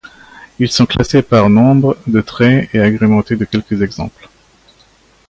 [0.57, 4.29] Ils sont classés par nombre de traits et agrémentés de quelques exemples.